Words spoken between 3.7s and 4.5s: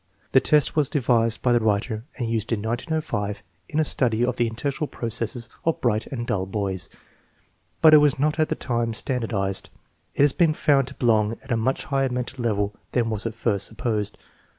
a study of the